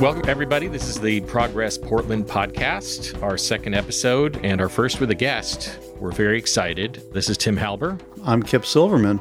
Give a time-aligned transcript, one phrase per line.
[0.00, 0.66] Welcome, everybody.
[0.66, 5.78] This is the Progress Portland podcast, our second episode, and our first with a guest.
[5.98, 7.02] We're very excited.
[7.12, 8.00] This is Tim Halber.
[8.24, 9.20] I'm Kip Silverman.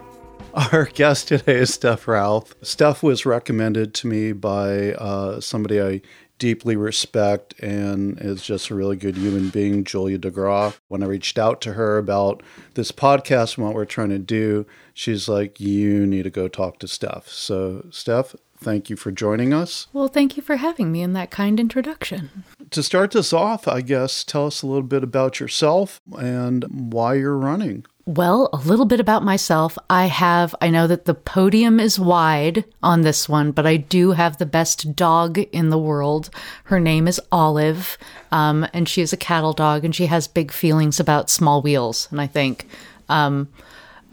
[0.54, 2.56] Our guest today is Steph Routh.
[2.62, 6.02] Steph was recommended to me by uh, somebody I
[6.38, 10.78] deeply respect and is just a really good human being, Julia DeGraw.
[10.88, 12.42] When I reached out to her about
[12.76, 16.80] this podcast and what we're trying to do, she's like, You need to go talk
[16.80, 17.28] to Steph.
[17.28, 19.88] So, Steph, thank you for joining us.
[19.94, 22.44] Well, thank you for having me in that kind introduction.
[22.72, 27.16] To start this off, I guess, tell us a little bit about yourself and why
[27.16, 27.86] you're running.
[28.06, 29.78] Well, a little bit about myself.
[29.88, 34.12] I have, I know that the podium is wide on this one, but I do
[34.14, 36.32] have the best dog in the world.
[36.64, 38.00] Her name is Olive,
[38.32, 42.08] um, and she is a cattle dog, and she has big feelings about small wheels.
[42.10, 42.68] And I think
[43.10, 43.48] um,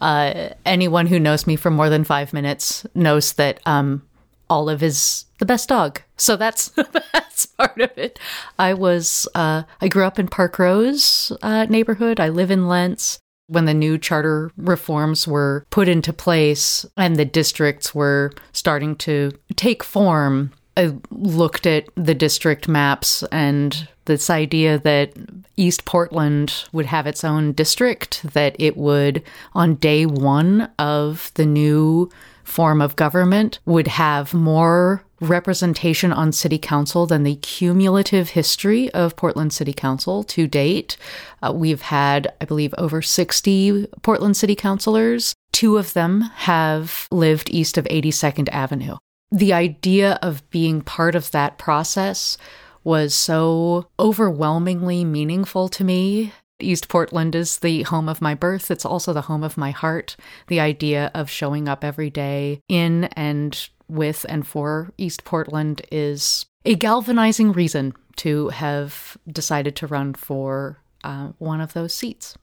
[0.01, 4.03] uh, anyone who knows me for more than five minutes knows that um,
[4.49, 6.01] Olive is the best dog.
[6.17, 6.69] So that's
[7.13, 8.19] that's part of it.
[8.59, 12.21] I was uh, I grew up in Parkrose uh, neighborhood.
[12.21, 17.25] I live in Lents when the new charter reforms were put into place and the
[17.25, 24.79] districts were starting to take form, I looked at the district maps and this idea
[24.81, 25.13] that
[25.57, 29.23] East Portland would have its own district, that it would,
[29.55, 32.11] on day one of the new
[32.47, 39.17] form of government, would have more representation on city council than the cumulative history of
[39.17, 40.97] Portland City Council to date.
[41.43, 45.35] Uh, we've had, I believe, over 60 Portland City Councilors.
[45.53, 48.97] Two of them have lived east of 82nd Avenue.
[49.33, 52.37] The idea of being part of that process
[52.85, 56.33] was so overwhelmingly meaningful to me.
[56.59, 58.71] East Portland is the home of my birth.
[58.71, 60.17] It's also the home of my heart.
[60.49, 66.47] The idea of showing up every day in and with and for East Portland is
[66.65, 72.37] a galvanizing reason to have decided to run for uh, one of those seats.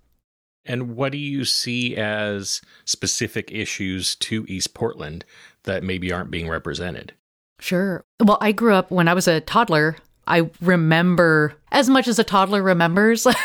[0.66, 5.26] And what do you see as specific issues to East Portland
[5.64, 7.14] that maybe aren't being represented?
[7.60, 8.06] Sure.
[8.22, 9.98] Well, I grew up when I was a toddler.
[10.28, 13.28] I remember as much as a toddler remembers.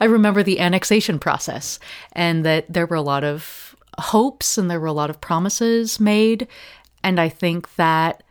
[0.00, 1.78] I remember the annexation process
[2.12, 5.98] and that there were a lot of hopes and there were a lot of promises
[5.98, 6.46] made.
[7.02, 8.22] And I think that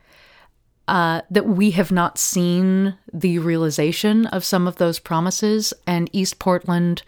[0.87, 6.39] uh, that we have not seen the realization of some of those promises, and East
[6.39, 7.03] Portland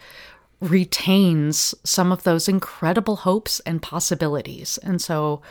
[0.60, 4.78] retains some of those incredible hopes and possibilities.
[4.84, 5.42] And so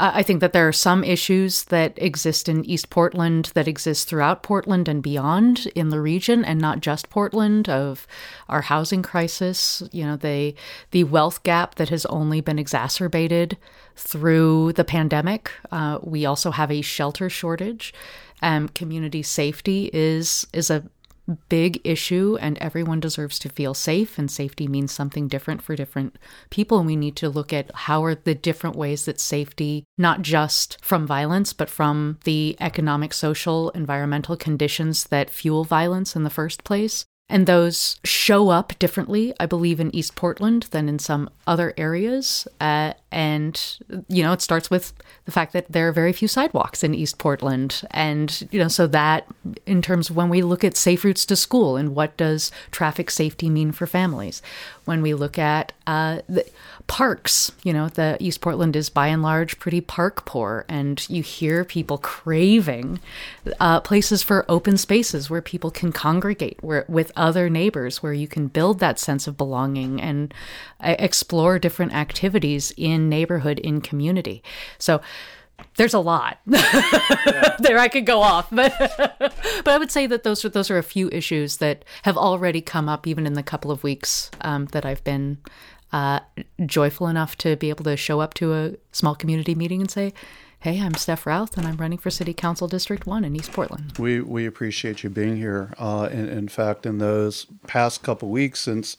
[0.00, 4.44] I think that there are some issues that exist in East Portland that exist throughout
[4.44, 7.68] Portland and beyond in the region, and not just Portland.
[7.68, 8.06] Of
[8.48, 10.54] our housing crisis, you know, the
[10.92, 13.56] the wealth gap that has only been exacerbated
[13.96, 15.50] through the pandemic.
[15.72, 17.92] Uh, we also have a shelter shortage.
[18.40, 20.84] Um, community safety is is a
[21.48, 26.16] big issue and everyone deserves to feel safe and safety means something different for different
[26.50, 26.78] people.
[26.78, 30.78] And we need to look at how are the different ways that safety not just
[30.82, 36.64] from violence but from the economic social environmental conditions that fuel violence in the first
[36.64, 41.74] place and those show up differently, I believe, in East Portland than in some other
[41.76, 42.48] areas.
[42.60, 43.78] Uh, and,
[44.08, 44.92] you know, it starts with
[45.24, 47.82] the fact that there are very few sidewalks in East Portland.
[47.90, 49.26] And, you know, so that
[49.66, 53.10] in terms of when we look at safe routes to school and what does traffic
[53.10, 54.40] safety mean for families,
[54.86, 56.20] when we look at uh,
[56.86, 61.22] parks, you know, the East Portland is by and large pretty park poor, and you
[61.22, 62.98] hear people craving
[63.60, 68.28] uh, places for open spaces where people can congregate where, with other neighbors, where you
[68.28, 70.32] can build that sense of belonging and
[70.80, 74.42] uh, explore different activities in neighborhood, in community.
[74.78, 75.00] So,
[75.76, 77.56] there's a lot yeah.
[77.58, 78.72] there I could go off, but
[79.18, 82.60] but I would say that those are those are a few issues that have already
[82.60, 85.38] come up even in the couple of weeks um, that I've been
[85.92, 86.20] uh,
[86.66, 90.12] joyful enough to be able to show up to a small community meeting and say,
[90.60, 93.98] "Hey, I'm Steph Routh, and I'm running for City Council District One in East Portland."
[93.98, 95.74] We we appreciate you being here.
[95.78, 98.96] Uh, in, in fact, in those past couple weeks since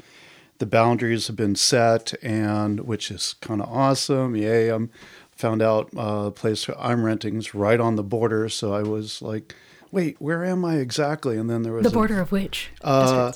[0.59, 4.35] the boundaries have been set, and which is kind of awesome.
[4.35, 4.69] Yay!
[4.69, 4.89] I'm
[5.31, 9.21] found out uh, the place I'm renting is right on the border, so I was
[9.21, 9.55] like,
[9.91, 12.71] "Wait, where am I exactly?" And then there was the border a, of which?
[12.81, 13.31] Uh,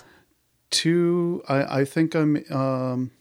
[0.69, 1.41] two.
[1.47, 3.11] I I think I'm um,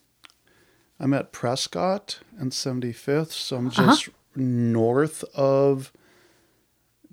[0.98, 3.86] I'm at Prescott and 75th, so I'm uh-huh.
[3.86, 4.18] just uh-huh.
[4.36, 5.92] North of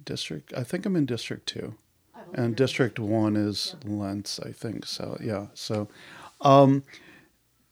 [0.04, 0.54] district.
[0.56, 1.76] I think I'm in District Two,
[2.34, 4.40] and District One is Lents.
[4.40, 5.18] I think so.
[5.22, 5.48] Yeah.
[5.54, 5.88] So.
[6.42, 6.84] Um,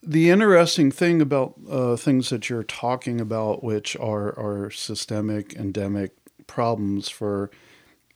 [0.04, 6.12] the interesting thing about uh, things that you're talking about, which are, are systemic, endemic
[6.46, 7.52] problems for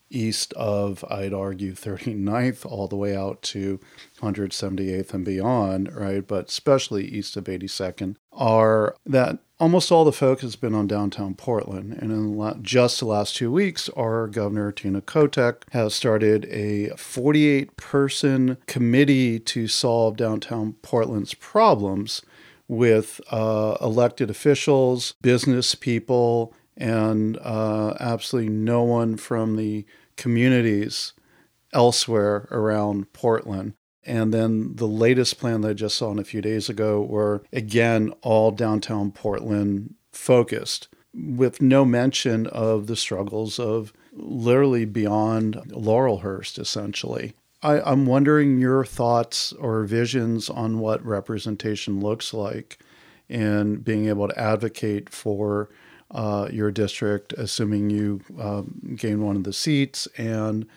[0.09, 3.79] east of, I'd argue, 39th all the way out to
[4.21, 6.25] 178th and beyond, right?
[6.25, 11.35] But especially east of 82nd, are that almost all the focus has been on downtown
[11.35, 11.93] Portland.
[11.93, 17.77] And in just the last two weeks, our governor, Tina Kotek, has started a 48
[17.77, 22.23] person committee to solve downtown Portland's problems
[22.67, 29.85] with uh, elected officials, business people, and uh, absolutely no one from the
[30.17, 31.13] communities
[31.71, 33.75] elsewhere around Portland.
[34.03, 37.43] And then the latest plan that I just saw in a few days ago were
[37.53, 46.57] again all downtown Portland focused, with no mention of the struggles of literally beyond Laurelhurst,
[46.57, 47.33] essentially.
[47.63, 52.79] I, am wondering your thoughts or visions on what representation looks like
[53.29, 55.69] and being able to advocate for
[56.09, 60.67] uh, your district, assuming you um, gain one of the seats, and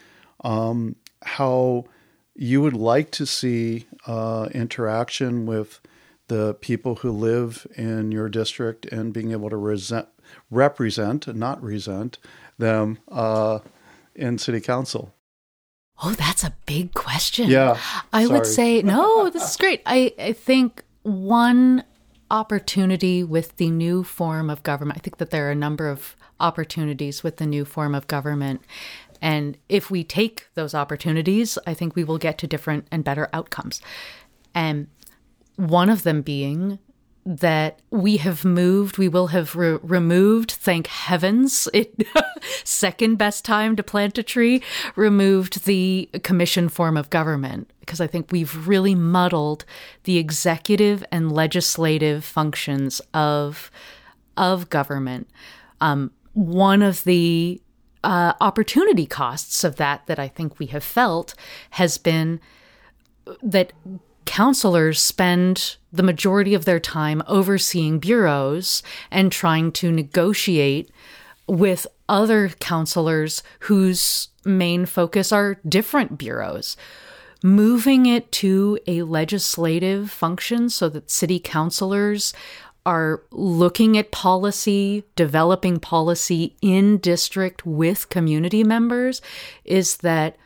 [0.45, 1.87] um, how
[2.35, 5.81] you would like to see uh, interaction with
[6.29, 10.09] the people who live in your district and being able to resent,
[10.51, 12.19] represent, not resent,
[12.59, 13.59] them uh,
[14.15, 15.15] in city council.
[16.03, 17.49] Oh, that's a big question.
[17.49, 17.79] Yeah.
[18.13, 18.39] I sorry.
[18.39, 19.83] would say, no, this is great.
[19.87, 21.85] I, I think one
[22.31, 24.99] opportunity with the new form of government.
[24.99, 28.61] I think that there are a number of opportunities with the new form of government.
[29.25, 33.31] And if we take those opportunities, I think we will get to different and better
[33.33, 33.81] outcomes.
[34.55, 34.89] And
[35.57, 36.79] one of them being
[37.25, 42.07] that we have moved, we will have re- removed, thank heavens, it
[42.65, 44.63] second best time to plant a tree,
[44.95, 49.65] removed the commission form of government because I think we've really muddled
[50.03, 53.71] the executive and legislative functions of
[54.37, 55.31] of government.
[55.81, 57.63] Um, one of the
[58.05, 61.35] uh, opportunity costs of that that I think we have felt
[61.71, 62.41] has been
[63.43, 63.73] that
[64.27, 70.91] councilors spend the majority of their time overseeing bureaus and trying to negotiate
[71.47, 76.77] with other councilors whose main focus are different bureaus.
[77.43, 82.33] Moving it to a legislative function so that city councilors
[82.87, 89.23] are looking at policy, developing policy in district with community members
[89.65, 90.37] is that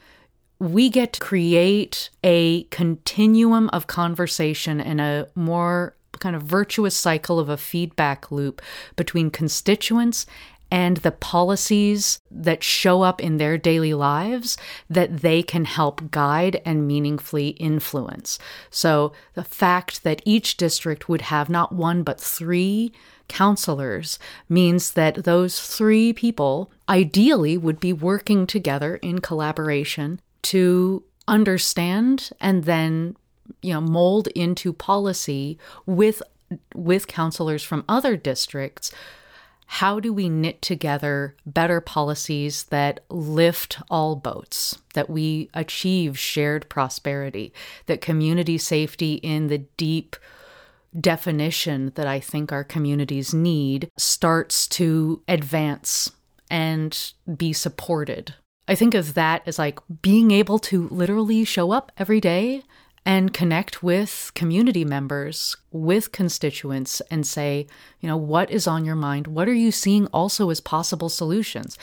[0.60, 7.38] we get to create a continuum of conversation and a more kind of virtuous cycle
[7.38, 8.60] of a feedback loop
[8.96, 10.26] between constituents
[10.70, 14.56] and the policies that show up in their daily lives
[14.90, 18.38] that they can help guide and meaningfully influence.
[18.70, 22.92] So, the fact that each district would have not one but three
[23.28, 24.18] councilors
[24.48, 32.64] means that those three people ideally would be working together in collaboration to understand and
[32.64, 33.14] then
[33.60, 36.22] you know mold into policy with
[36.74, 38.90] with councilors from other districts
[39.70, 46.66] how do we knit together better policies that lift all boats, that we achieve shared
[46.70, 47.52] prosperity,
[47.84, 50.16] that community safety in the deep
[50.98, 56.12] definition that I think our communities need starts to advance
[56.50, 58.34] and be supported?
[58.68, 62.62] I think of that as like being able to literally show up every day
[63.04, 67.66] and connect with community members, with constituents, and say,
[68.00, 69.26] you know, what is on your mind?
[69.26, 71.78] What are you seeing also as possible solutions?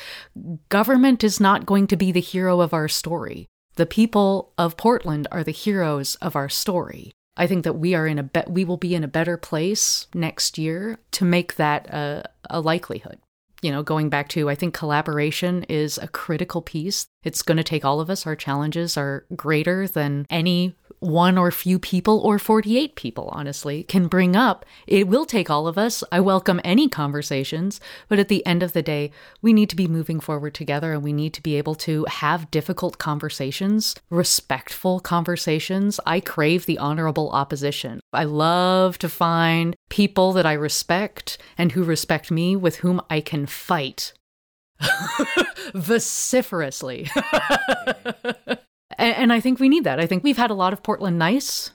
[0.70, 3.48] Government is not going to be the hero of our story.
[3.76, 7.12] The people of Portland are the heroes of our story.
[7.38, 10.08] I think that we are in a be- we will be in a better place
[10.14, 13.20] next year to make that a, a likelihood
[13.66, 17.08] you know, going back to, I think collaboration is a critical piece.
[17.24, 18.28] It's going to take all of us.
[18.28, 24.08] Our challenges are greater than any one or few people or 48 people, honestly, can
[24.08, 24.66] bring up.
[24.88, 26.04] It will take all of us.
[26.12, 29.88] I welcome any conversations, but at the end of the day, we need to be
[29.88, 36.00] moving forward together and we need to be able to have difficult conversations, respectful conversations.
[36.06, 38.00] I crave the honorable opposition.
[38.12, 43.22] I love to find people that I respect and who respect me with whom I
[43.22, 44.14] can fight
[45.74, 47.10] vociferously.
[49.06, 50.00] And, and I think we need that.
[50.00, 51.70] I think we've had a lot of Portland nice.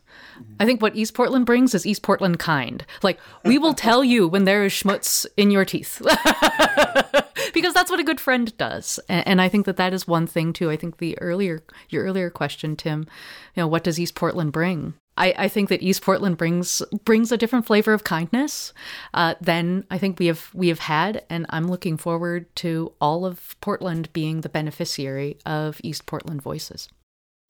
[0.59, 2.85] I think what East Portland brings is East Portland kind.
[3.05, 6.03] Like, we will tell you when there is schmutz in your teeth.
[7.55, 8.99] because that's what a good friend does.
[9.09, 10.71] And, and, I think that that is one thing, too.
[10.71, 13.07] I think the earlier, your earlier question, Tim,
[13.55, 14.95] you know, what does East Portland bring?
[15.17, 18.73] I, I think that East Portland brings brings a different flavor of kindness
[19.15, 23.25] uh, than I think we have we have had, and I'm looking forward to all
[23.27, 26.89] of Portland being the beneficiary of East Portland voices.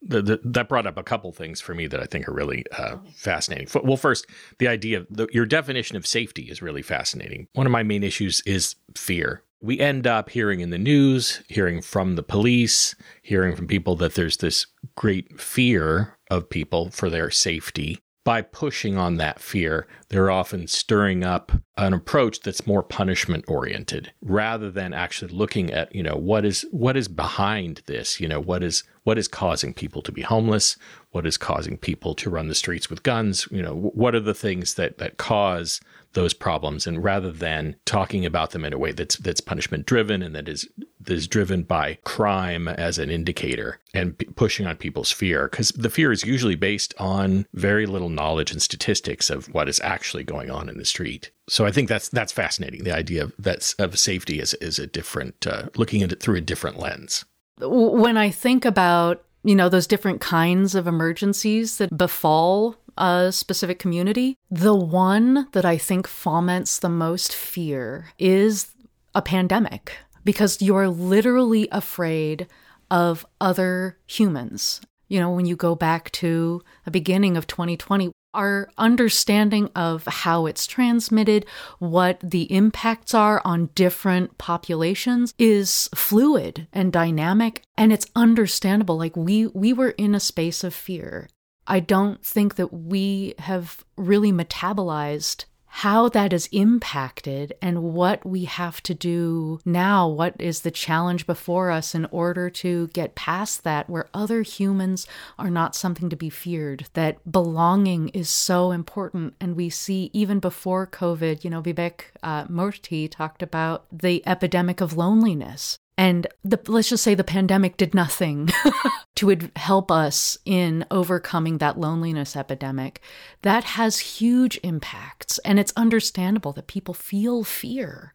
[0.01, 2.65] The, the, that brought up a couple things for me that I think are really
[2.77, 3.67] uh, fascinating.
[3.83, 4.25] Well, first,
[4.57, 7.47] the idea of the, your definition of safety is really fascinating.
[7.53, 9.43] One of my main issues is fear.
[9.61, 14.15] We end up hearing in the news, hearing from the police, hearing from people that
[14.15, 14.65] there's this
[14.95, 21.23] great fear of people for their safety by pushing on that fear, they're often stirring
[21.23, 26.45] up an approach that's more punishment oriented rather than actually looking at, you know, what
[26.45, 30.21] is what is behind this, you know, what is what is causing people to be
[30.21, 30.77] homeless,
[31.11, 34.33] what is causing people to run the streets with guns, you know, what are the
[34.33, 35.81] things that that cause
[36.13, 36.87] those problems?
[36.87, 40.47] And rather than talking about them in a way that's that's punishment driven and that
[40.47, 40.67] is
[41.01, 45.69] that is driven by crime as an indicator and p- pushing on people's fear because
[45.69, 50.23] the fear is usually based on very little knowledge and statistics of what is actually
[50.23, 51.31] going on in the street.
[51.49, 52.85] So i think that's that's fascinating.
[52.85, 56.37] The idea of that's of safety is is a different uh, looking at it through
[56.37, 57.25] a different lens.
[57.59, 63.79] When i think about you know those different kinds of emergencies that befall a specific
[63.79, 64.37] community.
[64.49, 68.73] The one that I think foments the most fear is
[69.15, 72.47] a pandemic because you're literally afraid
[72.89, 74.81] of other humans.
[75.07, 80.45] You know, when you go back to the beginning of 2020, our understanding of how
[80.45, 81.45] it's transmitted,
[81.79, 88.97] what the impacts are on different populations is fluid and dynamic and it's understandable.
[88.97, 91.27] Like we we were in a space of fear.
[91.67, 98.43] I don't think that we have really metabolized how that is impacted and what we
[98.43, 100.07] have to do now.
[100.07, 105.07] What is the challenge before us in order to get past that, where other humans
[105.39, 109.33] are not something to be feared, that belonging is so important.
[109.39, 114.81] And we see even before COVID, you know, Vivek uh, Murthy talked about the epidemic
[114.81, 115.79] of loneliness.
[115.97, 118.49] And the, let's just say the pandemic did nothing
[119.15, 123.01] to help us in overcoming that loneliness epidemic.
[123.43, 125.37] That has huge impacts.
[125.39, 128.13] And it's understandable that people feel fear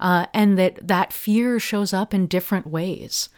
[0.00, 3.28] uh, and that that fear shows up in different ways.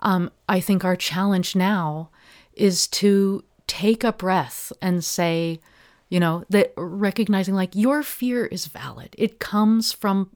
[0.00, 2.10] Um, I think our challenge now
[2.54, 5.60] is to take a breath and say,
[6.08, 9.14] you know, that recognizing like your fear is valid.
[9.16, 10.30] It comes from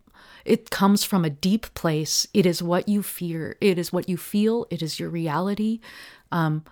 [0.45, 2.27] it comes from a deep place.
[2.35, 3.57] It is what you fear.
[3.61, 4.67] It is what you feel.
[4.71, 5.81] It is your reality.
[6.31, 6.65] Um,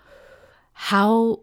[0.73, 1.41] how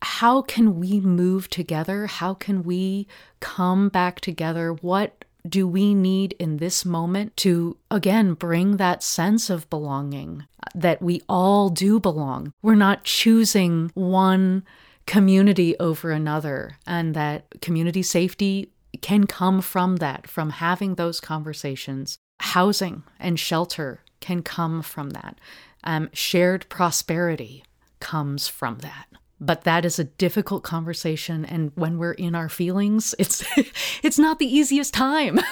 [0.00, 2.06] how can we move together?
[2.06, 3.08] How can we
[3.40, 4.72] come back together?
[4.72, 10.44] What do we need in this moment to again bring that sense of belonging
[10.74, 12.52] that we all do belong?
[12.62, 14.64] We're not choosing one
[15.06, 18.70] community over another, and that community safety
[19.02, 22.18] can come from that, from having those conversations.
[22.40, 25.38] Housing and shelter can come from that.
[25.84, 27.64] Um, shared prosperity
[28.00, 29.06] comes from that.
[29.40, 33.44] But that is a difficult conversation, and when we're in our feelings, it's
[34.02, 35.36] it's not the easiest time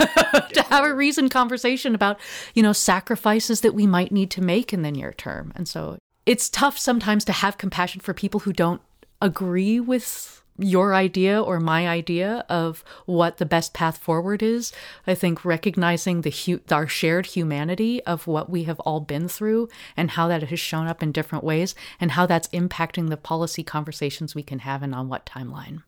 [0.55, 2.19] to have a reasoned conversation about
[2.55, 5.53] you know sacrifices that we might need to make in the near term.
[5.55, 8.83] And so it's tough sometimes to have compassion for people who don't
[9.23, 14.73] agree with your idea or my idea of what the best path forward is.
[15.07, 19.69] I think recognizing the hu- our shared humanity of what we have all been through
[19.97, 23.63] and how that has shown up in different ways and how that's impacting the policy
[23.63, 25.83] conversations we can have and on what timeline.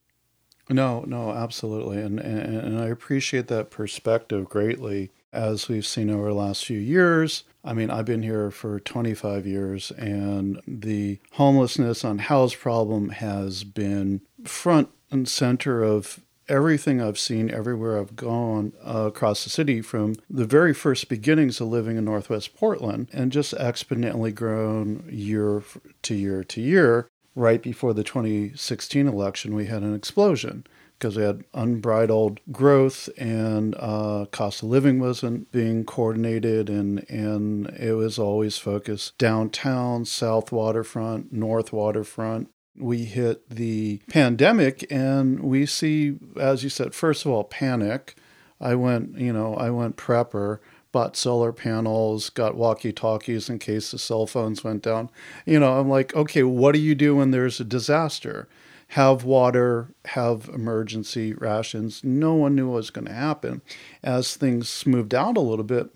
[0.70, 1.98] No, no, absolutely.
[1.98, 6.78] And, and, and I appreciate that perspective greatly as we've seen over the last few
[6.78, 7.44] years.
[7.64, 14.22] I mean, I've been here for 25 years, and the homelessness, unhoused problem has been
[14.44, 20.14] front and center of everything I've seen everywhere I've gone uh, across the city from
[20.30, 25.62] the very first beginnings of living in Northwest Portland and just exponentially grown year
[26.02, 27.08] to year to year.
[27.34, 30.66] Right before the 2016 election, we had an explosion
[30.98, 37.68] because we had unbridled growth and uh, cost of living wasn't being coordinated and, and
[37.78, 42.50] it was always focused downtown, south waterfront, north waterfront.
[42.78, 48.16] We hit the pandemic and we see, as you said, first of all, panic.
[48.60, 50.58] I went, you know, I went prepper
[50.90, 55.10] bought solar panels, got walkie talkies in case the cell phones went down.
[55.44, 58.48] You know, I'm like, okay, what do you do when there's a disaster?
[58.92, 62.02] have water, have emergency rations.
[62.02, 63.60] No one knew what was going to happen.
[64.02, 65.90] As things moved out a little bit,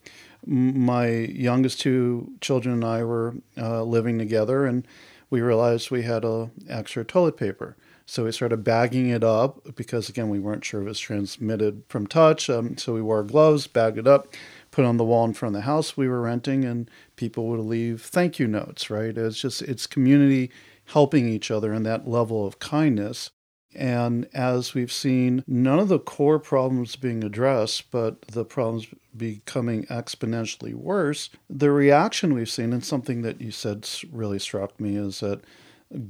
[0.44, 4.86] my youngest two children and I were uh, living together, and
[5.32, 7.74] we realized we had a extra toilet paper.
[8.04, 11.84] So we started bagging it up because, again, we weren't sure if it was transmitted
[11.88, 12.50] from touch.
[12.50, 14.34] Um, so we wore gloves, bagged it up,
[14.70, 17.46] put it on the wall in front of the house we were renting, and people
[17.46, 19.16] would leave thank you notes, right?
[19.16, 20.50] It's just, it's community
[20.86, 23.30] helping each other and that level of kindness.
[23.74, 28.86] And as we've seen, none of the core problems being addressed, but the problems
[29.16, 34.96] becoming exponentially worse, the reaction we've seen, and something that you said really struck me,
[34.96, 35.42] is that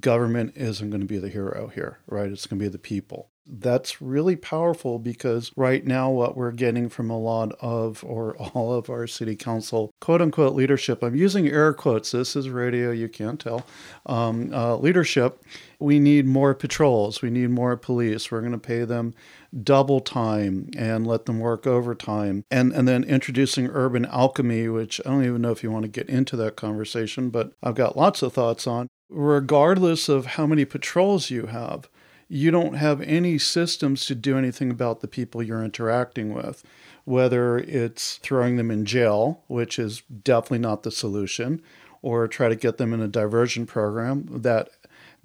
[0.01, 2.31] government isn't going to be the hero here, right?
[2.31, 3.29] It's going to be the people.
[3.45, 8.73] That's really powerful because right now, what we're getting from a lot of or all
[8.73, 13.09] of our city council quote unquote leadership, I'm using air quotes, this is radio, you
[13.09, 13.67] can't tell,
[14.07, 15.43] um, uh, leadership,
[15.81, 19.15] we need more patrols, we need more police, we're going to pay them
[19.63, 22.45] double time and let them work overtime.
[22.51, 25.91] And, and then introducing urban alchemy, which I don't even know if you want to
[25.91, 28.89] get into that conversation, but I've got lots of thoughts on.
[29.11, 31.91] Regardless of how many patrols you have,
[32.33, 36.65] you don't have any systems to do anything about the people you're interacting with,
[37.05, 41.61] whether it's throwing them in jail, which is definitely not the solution,
[42.01, 44.71] or try to get them in a diversion program that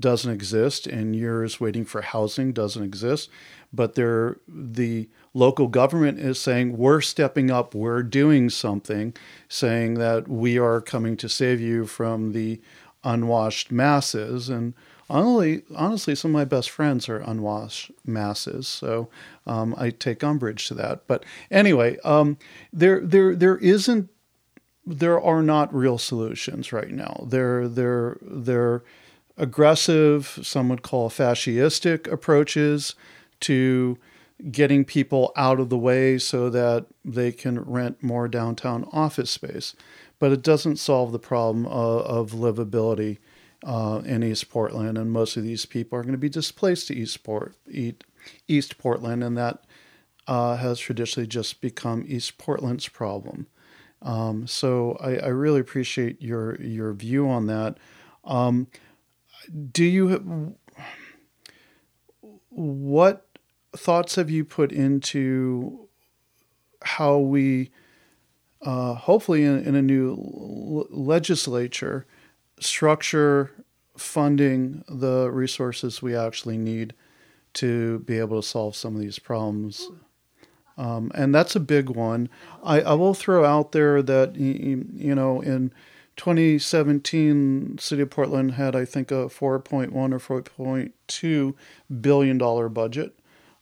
[0.01, 3.29] doesn't exist and yours waiting for housing doesn't exist.
[3.71, 7.73] But they're, the local government is saying we're stepping up.
[7.73, 9.13] We're doing something
[9.47, 12.61] saying that we are coming to save you from the
[13.05, 14.49] unwashed masses.
[14.49, 14.73] And
[15.09, 19.09] honestly, honestly, some of my best friends are unwashed masses, so
[19.45, 21.07] um, I take umbrage to that.
[21.07, 22.37] But anyway, um,
[22.73, 24.09] there, there, there isn't,
[24.85, 27.25] there are not real solutions right now.
[27.27, 28.83] They're, they're, they're
[29.37, 30.39] aggressive.
[30.41, 32.95] Some would call fascistic approaches
[33.41, 33.97] to
[34.51, 39.75] getting people out of the way so that they can rent more downtown office space.
[40.19, 43.17] But it doesn't solve the problem of, of livability
[43.67, 46.95] uh, in East Portland, and most of these people are going to be displaced to
[46.95, 47.53] Eastport,
[48.47, 49.65] East Portland, and that
[50.25, 53.47] uh, has traditionally just become East Portland's problem.
[54.01, 57.77] Um, so I, I, really appreciate your your view on that.
[58.23, 58.67] Um,
[59.71, 60.55] do you
[62.49, 63.25] what
[63.75, 65.87] thoughts have you put into
[66.83, 67.71] how we
[68.61, 72.05] uh, hopefully in, in, a new legislature
[72.59, 73.51] structure
[73.97, 76.93] funding the resources we actually need
[77.53, 79.89] to be able to solve some of these problems.
[80.77, 82.29] Um, and that's a big one.
[82.63, 85.71] I, I, will throw out there that, you know, in
[86.17, 91.53] 2017, City of Portland had, I think, a 4.1 or 4.2
[92.01, 93.17] billion dollar budget.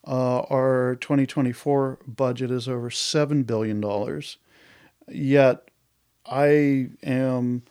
[0.06, 4.38] Uh, our 2024 budget is over seven billion dollars.
[5.08, 5.70] Yet,
[6.26, 7.64] I am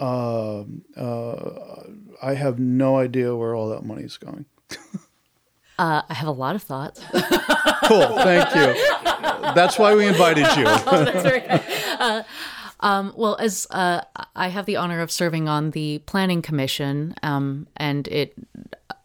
[0.00, 0.64] uh,
[0.96, 1.82] uh,
[2.22, 4.46] I have no idea where all that money is going.
[5.78, 7.00] uh, I have a lot of thoughts.
[7.84, 8.74] cool, thank you.
[9.54, 10.64] That's why we invited you.
[10.66, 12.00] oh, that's right.
[12.00, 12.22] Uh,
[12.80, 14.00] um, well, as uh,
[14.34, 18.34] I have the honor of serving on the Planning Commission, um, and it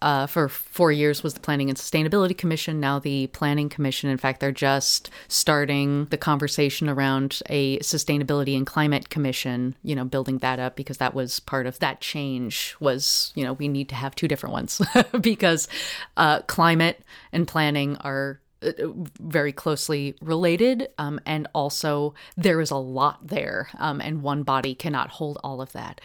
[0.05, 4.07] uh, for four years was the Planning and Sustainability Commission, now the Planning Commission.
[4.07, 10.05] In fact, they're just starting the conversation around a Sustainability and Climate Commission, you know,
[10.05, 13.89] building that up because that was part of that change was, you know, we need
[13.89, 14.79] to have two different ones
[15.21, 15.67] because
[16.17, 18.71] uh, climate and planning are uh,
[19.19, 20.87] very closely related.
[20.99, 25.63] Um, and also, there is a lot there, um, and one body cannot hold all
[25.63, 25.99] of that.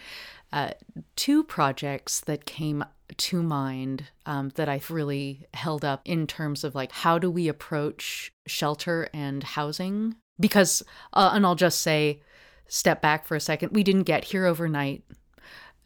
[0.53, 0.71] Uh,
[1.17, 2.83] two projects that came
[3.19, 7.49] to mind um, that I've really held up in terms of like how do we
[7.49, 10.17] approach shelter and housing?
[10.39, 12.23] Because, uh, and I'll just say,
[12.67, 15.03] step back for a second, we didn't get here overnight.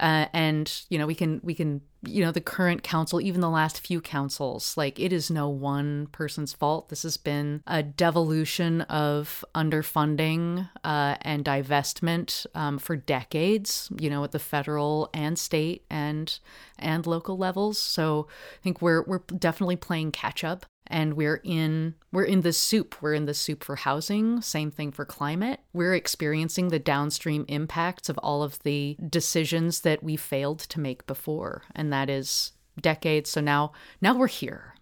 [0.00, 3.48] Uh, and you know we can we can you know the current council even the
[3.48, 6.88] last few councils like it is no one person's fault.
[6.88, 14.24] This has been a devolution of underfunding uh, and divestment um, for decades you know
[14.24, 16.38] at the federal and state and
[16.78, 17.78] and local levels.
[17.78, 18.26] So
[18.58, 22.96] i think we're we're definitely playing catch up and we're in we're in the soup.
[23.00, 24.42] We're in the soup for housing.
[24.42, 25.60] Same thing for climate.
[25.72, 31.06] We're experiencing the downstream impacts of all of the decisions that we failed to make
[31.06, 31.62] before.
[31.74, 33.30] And that is decades.
[33.30, 34.74] So now now we're here.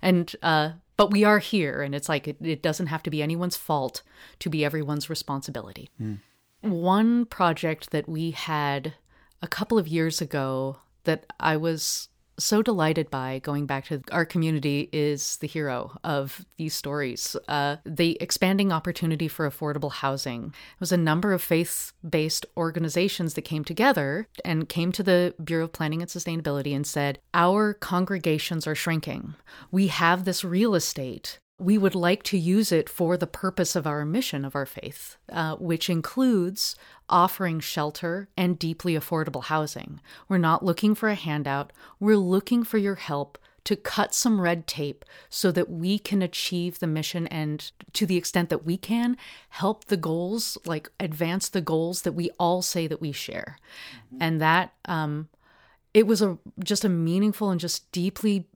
[0.00, 1.82] And uh but we are here.
[1.82, 4.02] And it's like it, it doesn't have to be anyone's fault
[4.38, 5.90] to be everyone's responsibility.
[6.00, 6.18] Mm.
[6.62, 8.94] one project that we had
[9.42, 12.08] a couple of years ago that i was
[12.40, 17.36] so delighted by going back to our community is the hero of these stories.
[17.48, 23.34] Uh, the expanding opportunity for affordable housing it was a number of faith based organizations
[23.34, 27.74] that came together and came to the Bureau of Planning and Sustainability and said, Our
[27.74, 29.34] congregations are shrinking.
[29.70, 33.86] We have this real estate we would like to use it for the purpose of
[33.86, 36.74] our mission of our faith, uh, which includes
[37.08, 40.00] offering shelter and deeply affordable housing.
[40.28, 44.66] We're not looking for a handout, we're looking for your help to cut some red
[44.66, 49.18] tape so that we can achieve the mission and to the extent that we can
[49.50, 53.58] help the goals like advance the goals that we all say that we share
[54.06, 54.22] mm-hmm.
[54.22, 55.28] and that um
[55.92, 58.46] it was a just a meaningful and just deeply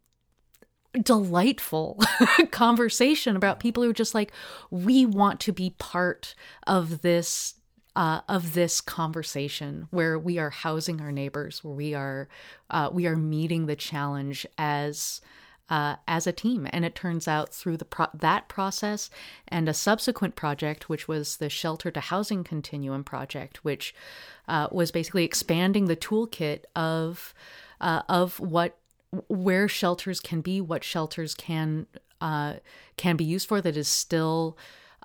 [1.03, 2.01] delightful
[2.51, 4.33] conversation about people who are just like
[4.71, 6.35] we want to be part
[6.67, 7.55] of this
[7.97, 12.29] uh, of this conversation where we are housing our neighbors where we are
[12.71, 15.21] uh, we are meeting the challenge as
[15.71, 16.69] uh, as a team.
[16.71, 19.11] And it turns out through the pro- that process
[19.49, 23.95] and a subsequent project which was the shelter to housing continuum project which
[24.47, 27.35] uh, was basically expanding the toolkit of
[27.81, 28.79] uh, of what
[29.29, 31.87] where shelters can be, what shelters can
[32.21, 32.55] uh,
[32.97, 34.57] can be used for that is still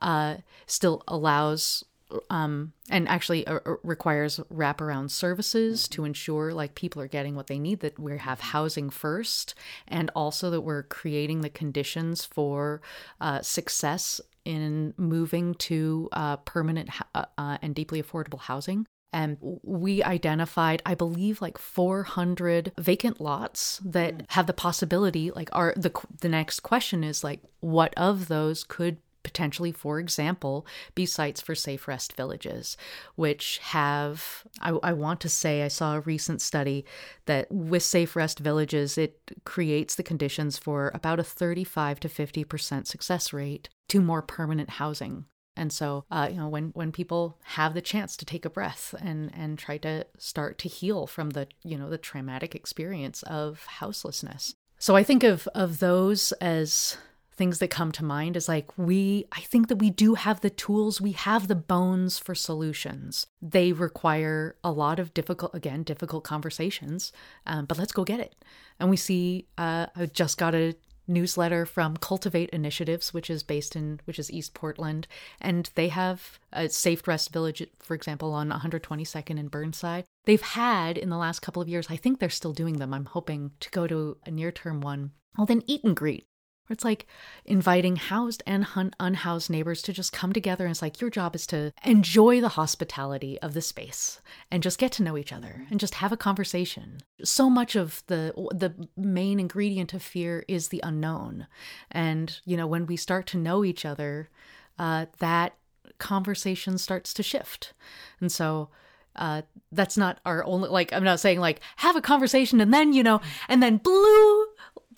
[0.01, 1.83] uh, still allows
[2.29, 7.47] um, and actually uh, uh, requires wraparound services to ensure like people are getting what
[7.47, 9.53] they need that we have housing first
[9.87, 12.81] and also that we're creating the conditions for
[13.21, 20.03] uh, success in moving to uh, permanent uh, uh, and deeply affordable housing and we
[20.03, 24.25] identified i believe like 400 vacant lots that mm.
[24.29, 25.91] have the possibility like are the
[26.21, 31.53] the next question is like what of those could potentially for example be sites for
[31.53, 32.77] safe rest villages
[33.15, 36.85] which have I, I want to say i saw a recent study
[37.25, 42.87] that with safe rest villages it creates the conditions for about a 35 to 50%
[42.87, 45.25] success rate to more permanent housing
[45.59, 48.95] and so, uh, you know, when when people have the chance to take a breath
[48.99, 53.65] and and try to start to heal from the you know the traumatic experience of
[53.65, 54.55] houselessness.
[54.79, 56.97] So I think of of those as
[57.39, 60.49] things that come to mind is like we i think that we do have the
[60.49, 66.25] tools we have the bones for solutions they require a lot of difficult again difficult
[66.25, 67.13] conversations
[67.45, 68.35] um, but let's go get it
[68.77, 70.75] and we see uh, i just got a
[71.09, 75.07] newsletter from Cultivate Initiatives, which is based in which is East Portland,
[75.41, 80.05] and they have a Safe Rest Village, for example, on 122nd and Burnside.
[80.25, 82.93] They've had in the last couple of years, I think they're still doing them.
[82.93, 85.11] I'm hoping to go to a near term one.
[85.37, 86.28] Well, then eat and greet
[86.69, 87.07] where it's like
[87.45, 88.67] inviting housed and
[88.99, 92.49] unhoused neighbors to just come together and it's like your job is to enjoy the
[92.49, 96.17] hospitality of the space and just get to know each other and just have a
[96.17, 96.99] conversation.
[97.23, 101.47] So much of the the main ingredient of fear is the unknown.
[101.89, 104.29] And you know when we start to know each other
[104.77, 105.55] uh, that
[105.97, 107.73] conversation starts to shift.
[108.21, 108.69] And so
[109.15, 112.93] uh, that's not our only like i'm not saying like have a conversation and then
[112.93, 114.45] you know and then blue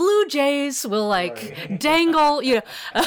[0.01, 2.59] blue jays will like dangle you
[2.95, 3.05] know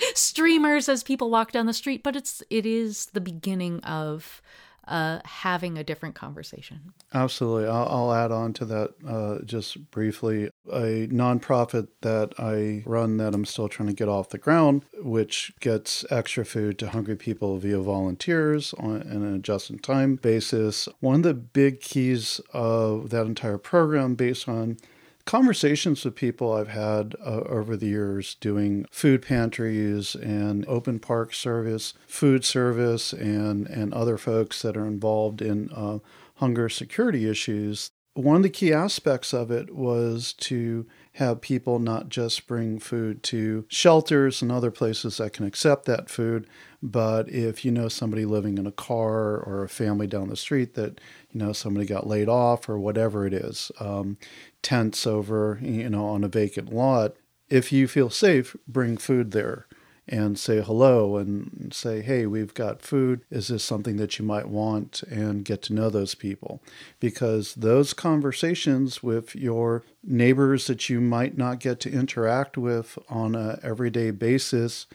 [0.14, 4.42] streamers as people walk down the street but it's it is the beginning of
[4.88, 6.92] uh, having a different conversation.
[7.14, 7.68] Absolutely.
[7.68, 10.50] I'll, I'll add on to that uh, just briefly.
[10.72, 15.52] A nonprofit that I run that I'm still trying to get off the ground, which
[15.60, 20.88] gets extra food to hungry people via volunteers on an just in time basis.
[21.00, 24.78] One of the big keys of that entire program, based on
[25.24, 31.34] conversations with people I've had uh, over the years doing food pantries and open park
[31.34, 35.98] service, food service, and, and other folks that are involved in uh,
[36.36, 37.90] hunger security issues.
[38.14, 43.22] One of the key aspects of it was to have people not just bring food
[43.22, 46.46] to shelters and other places that can accept that food,
[46.82, 50.74] but if you know somebody living in a car or a family down the street
[50.74, 54.16] that you know somebody got laid off or whatever it is, um,
[54.62, 57.16] tents over you know on a vacant lot.
[57.50, 59.66] If you feel safe, bring food there
[60.08, 63.20] and say hello and say, hey, we've got food.
[63.30, 65.02] Is this something that you might want?
[65.04, 66.60] And get to know those people.
[66.98, 73.34] Because those conversations with your neighbors that you might not get to interact with on
[73.34, 74.86] a everyday basis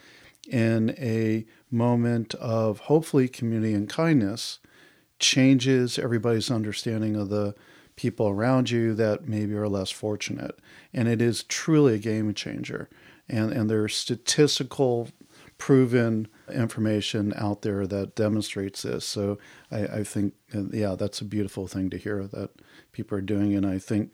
[0.47, 4.59] in a moment of hopefully community and kindness
[5.19, 7.55] changes everybody's understanding of the
[7.95, 10.57] people around you that maybe are less fortunate.
[10.93, 12.89] And it is truly a game changer.
[13.29, 15.09] And, and there's statistical
[15.57, 19.05] proven information out there that demonstrates this.
[19.05, 19.37] So
[19.71, 22.51] I, I think, yeah, that's a beautiful thing to hear that
[22.91, 23.55] people are doing.
[23.55, 24.13] And I think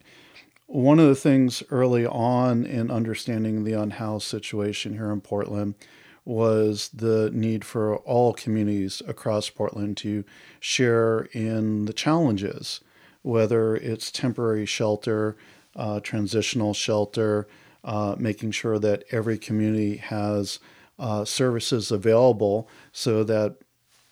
[0.67, 5.75] one of the things early on in understanding the unhoused situation here in Portland
[6.25, 10.23] was the need for all communities across Portland to
[10.59, 12.79] share in the challenges,
[13.21, 15.35] whether it's temporary shelter,
[15.75, 17.47] uh, transitional shelter,
[17.83, 20.59] uh, making sure that every community has
[20.99, 23.57] uh, services available so that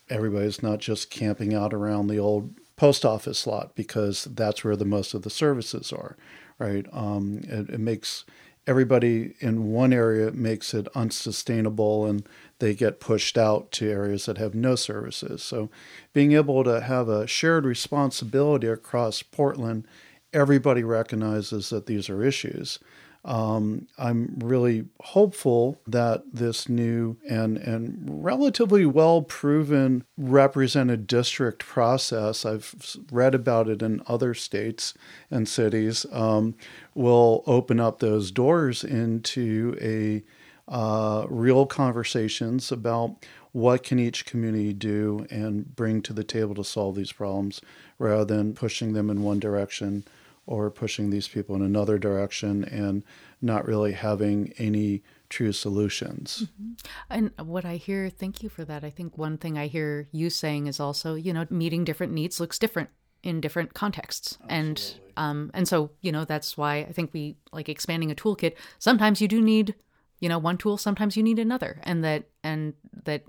[0.10, 4.86] everybody's not just camping out around the old post office lot because that's where the
[4.86, 6.18] most of the services are,
[6.58, 6.86] right?
[6.92, 8.26] Um, it, it makes
[8.68, 12.28] everybody in one area makes it unsustainable and
[12.60, 15.42] they get pushed out to areas that have no services.
[15.42, 15.70] So
[16.14, 19.88] being able to have a shared responsibility across Portland,
[20.32, 22.80] everybody recognizes that these are issues.
[23.24, 32.46] Um, I'm really hopeful that this new and, and relatively well proven represented district process,
[32.46, 34.96] I've read about it in other states
[35.30, 36.56] and cities, um,
[36.96, 40.24] will open up those doors into a
[40.68, 43.18] uh, real conversations about
[43.52, 47.62] what can each community do and bring to the table to solve these problems
[48.00, 50.06] rather than pushing them in one direction
[50.46, 53.04] or pushing these people in another direction and
[53.42, 56.46] not really having any true solutions.
[56.46, 56.74] Mm-hmm.
[57.10, 58.84] And what I hear, thank you for that.
[58.84, 62.40] I think one thing I hear you saying is also, you know, meeting different needs
[62.40, 62.90] looks different
[63.24, 64.38] in different contexts.
[64.44, 64.58] Absolutely.
[64.58, 68.56] And um and so, you know, that's why I think we like expanding a toolkit.
[68.80, 69.76] Sometimes you do need,
[70.20, 71.80] you know, one tool, sometimes you need another.
[71.84, 72.74] And that and
[73.06, 73.24] that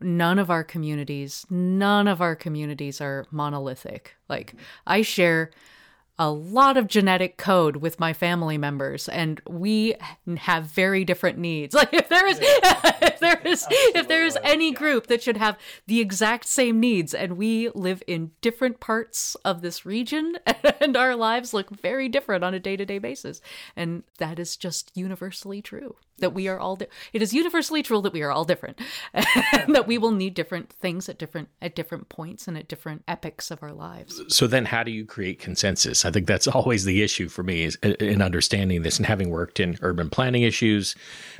[0.00, 4.16] none of our communities, none of our communities are monolithic.
[4.28, 4.54] Like
[4.86, 5.50] I share
[6.18, 9.94] a lot of genetic code with my family members and we
[10.36, 11.74] have very different needs.
[11.84, 15.58] Like if there is if there is if there is any group that should have
[15.86, 20.38] the exact same needs and we live in different parts of this region
[20.80, 23.40] and our lives look very different on a day-to-day basis.
[23.76, 28.00] And that is just universally true that we are all di- it is universally true
[28.00, 28.80] that we are all different
[29.14, 33.50] that we will need different things at different at different points and at different epochs
[33.50, 37.02] of our lives so then how do you create consensus i think that's always the
[37.02, 40.94] issue for me is in understanding this and having worked in urban planning issues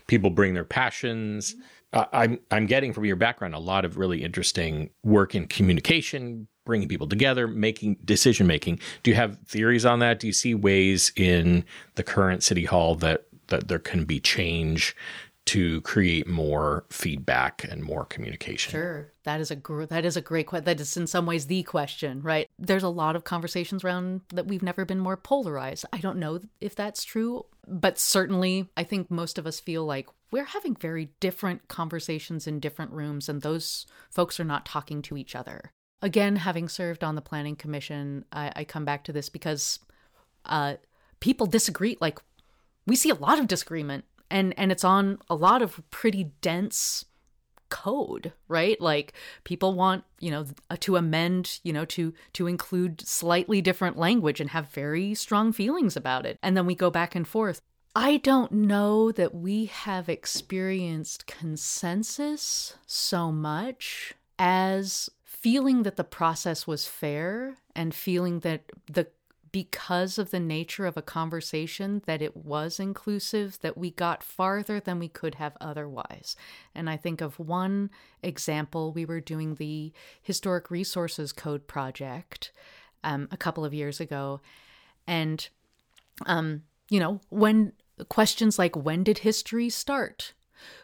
[0.06, 1.54] people bring their passions
[1.92, 6.48] uh, i'm i'm getting from your background a lot of really interesting work in communication
[6.64, 8.80] bringing people together, making decision making.
[9.02, 10.18] Do you have theories on that?
[10.18, 11.64] Do you see ways in
[11.96, 14.94] the current city hall that that there can be change
[15.46, 18.70] to create more feedback and more communication.
[18.70, 20.64] Sure, that is a gr- that is a great question.
[20.64, 22.48] That is in some ways the question, right?
[22.58, 25.84] There's a lot of conversations around that we've never been more polarized.
[25.92, 30.08] I don't know if that's true, but certainly I think most of us feel like
[30.30, 35.16] we're having very different conversations in different rooms, and those folks are not talking to
[35.16, 35.72] each other.
[36.00, 39.78] Again, having served on the planning commission, I, I come back to this because
[40.46, 40.74] uh,
[41.20, 41.96] people disagree.
[42.00, 42.18] Like
[42.86, 47.04] we see a lot of disagreement and and it's on a lot of pretty dense
[47.70, 48.80] code right?
[48.80, 53.96] Like people want you know uh, to amend you know to to include slightly different
[53.96, 56.38] language and have very strong feelings about it.
[56.42, 57.60] And then we go back and forth.
[57.96, 66.66] I don't know that we have experienced consensus so much as feeling that the process
[66.66, 69.06] was fair and feeling that the
[69.54, 74.80] because of the nature of a conversation that it was inclusive that we got farther
[74.80, 76.34] than we could have otherwise.
[76.74, 77.88] And i think of one
[78.20, 82.50] example we were doing the historic resources code project
[83.04, 84.40] um, a couple of years ago.
[85.06, 85.48] And
[86.26, 87.74] um, you know when
[88.08, 90.32] questions like when did history start?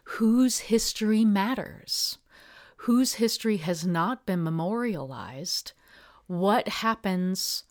[0.04, 2.18] Whose history matters?
[2.86, 5.72] Whose history has not been memorialized?
[6.28, 7.64] What happens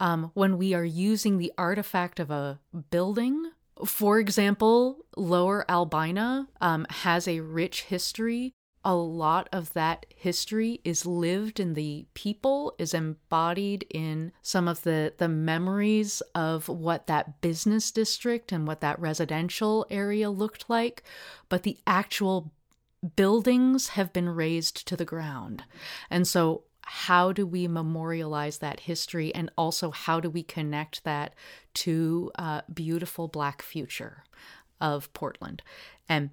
[0.00, 2.58] um, when we are using the artifact of a
[2.90, 3.50] building.
[3.84, 8.52] For example, Lower Albina um, has a rich history.
[8.84, 14.82] A lot of that history is lived in the people, is embodied in some of
[14.82, 21.02] the, the memories of what that business district and what that residential area looked like.
[21.48, 22.52] But the actual
[23.16, 25.64] buildings have been razed to the ground.
[26.08, 31.34] And so how do we memorialize that history and also how do we connect that
[31.74, 34.22] to a beautiful black future
[34.80, 35.62] of portland?
[36.08, 36.30] And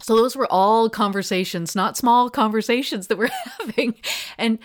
[0.00, 3.94] so those were all conversations not small conversations that we're having.
[4.36, 4.58] And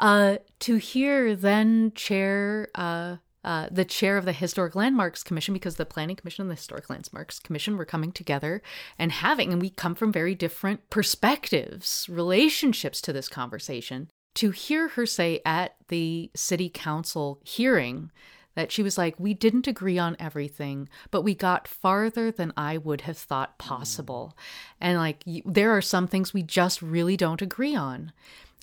[0.00, 5.76] uh, to hear then chair uh, uh, the chair of the Historic Landmarks Commission, because
[5.76, 8.60] the Planning Commission and the Historic Landmarks Commission were coming together
[8.98, 14.86] and having, and we come from very different perspectives, relationships to this conversation to hear
[14.88, 18.08] her say at the city council hearing
[18.54, 22.78] that she was like, We didn't agree on everything, but we got farther than I
[22.78, 24.36] would have thought possible.
[24.80, 28.12] And like, there are some things we just really don't agree on.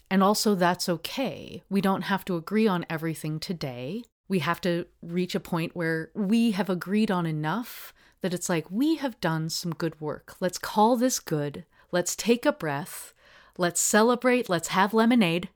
[0.10, 1.62] And also, that's okay.
[1.70, 4.06] We don't have to agree on everything today.
[4.30, 8.72] We have to reach a point where we have agreed on enough that it's like,
[8.72, 10.36] we have done some good work.
[10.40, 11.66] Let's call this good.
[11.92, 13.14] Let's take a breath.
[13.58, 14.48] Let's celebrate.
[14.48, 15.50] Let's have lemonade.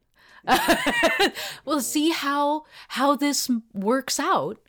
[1.65, 4.59] we'll see how how this works out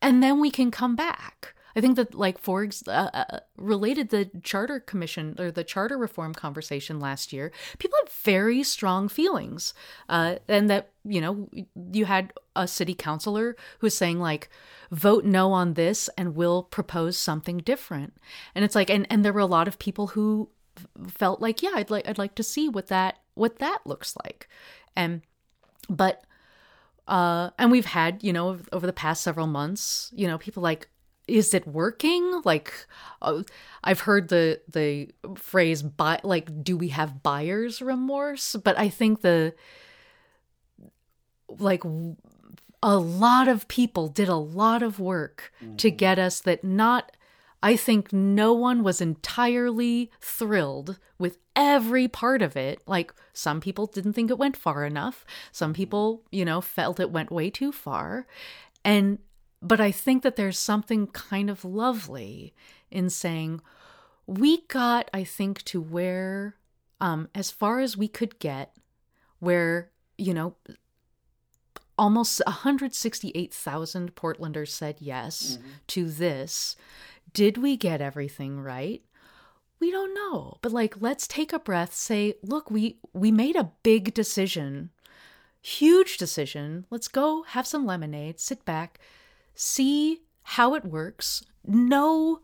[0.00, 1.54] and then we can come back.
[1.76, 6.34] I think that like for uh, uh, related the charter commission or the charter reform
[6.34, 9.74] conversation last year people had very strong feelings
[10.08, 11.48] uh, and that you know
[11.92, 14.48] you had a city councilor who's saying like
[14.90, 18.16] vote no on this and we'll propose something different.
[18.56, 20.48] And it's like and, and there were a lot of people who
[21.08, 24.48] felt like yeah i'd like i'd like to see what that what that looks like.
[24.96, 25.22] And
[25.88, 26.24] but
[27.06, 30.88] uh and we've had you know over the past several months you know people like
[31.26, 32.40] is it working?
[32.44, 32.72] Like
[33.20, 33.42] uh,
[33.84, 38.56] i've heard the the phrase buy like do we have buyer's remorse?
[38.56, 39.54] But i think the
[41.48, 41.82] like
[42.82, 45.76] a lot of people did a lot of work mm-hmm.
[45.76, 47.12] to get us that not
[47.62, 52.80] I think no one was entirely thrilled with every part of it.
[52.86, 55.24] Like, some people didn't think it went far enough.
[55.50, 58.26] Some people, you know, felt it went way too far.
[58.84, 59.18] And,
[59.60, 62.54] but I think that there's something kind of lovely
[62.90, 63.60] in saying,
[64.26, 66.56] we got, I think, to where,
[67.00, 68.76] um, as far as we could get,
[69.40, 70.54] where, you know,
[71.98, 75.68] almost 168,000 Portlanders said yes mm-hmm.
[75.88, 76.76] to this.
[77.38, 79.00] Did we get everything right?
[79.78, 80.58] We don't know.
[80.60, 84.90] But like let's take a breath, say, look, we we made a big decision.
[85.62, 86.84] Huge decision.
[86.90, 88.98] Let's go have some lemonade, sit back,
[89.54, 91.44] see how it works.
[91.64, 92.40] No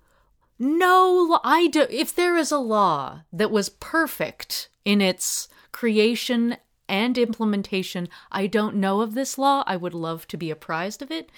[0.61, 6.57] no I do if there is a law that was perfect in its creation
[6.89, 9.65] and implementation, I don't know of this law.
[9.67, 11.31] I would love to be apprised of it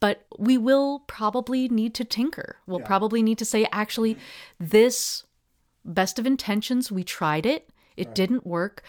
[0.00, 2.56] but we will probably need to tinker.
[2.66, 2.86] We'll yeah.
[2.86, 4.16] probably need to say, actually,
[4.58, 5.24] this
[5.84, 8.14] best of intentions, we tried it, it right.
[8.14, 8.82] didn't work.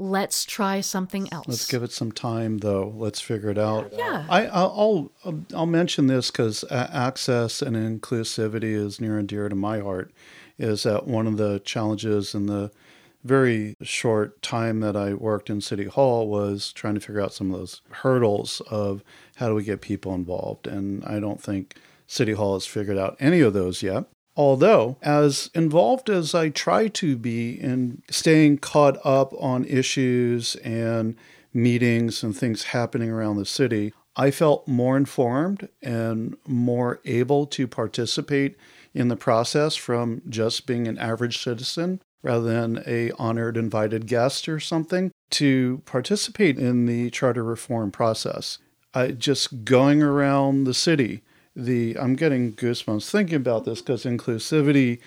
[0.00, 1.48] Let's try something else.
[1.48, 2.92] Let's give it some time, though.
[2.96, 3.92] Let's figure it out.
[3.92, 4.26] Yeah.
[4.28, 5.10] I, I'll
[5.52, 10.12] I'll mention this because access and inclusivity is near and dear to my heart.
[10.56, 12.70] Is that one of the challenges in the
[13.24, 17.50] very short time that I worked in City Hall was trying to figure out some
[17.50, 19.02] of those hurdles of
[19.38, 20.66] how do we get people involved.
[20.66, 24.04] And I don't think City Hall has figured out any of those yet.
[24.36, 31.16] Although, as involved as I try to be in staying caught up on issues and
[31.52, 37.68] meetings and things happening around the city, I felt more informed and more able to
[37.68, 38.56] participate
[38.92, 44.48] in the process from just being an average citizen rather than a honored invited guest
[44.48, 48.58] or something to participate in the charter reform process.
[48.94, 51.22] I just going around the city,
[51.54, 55.00] the I'm getting goosebumps thinking about this because inclusivity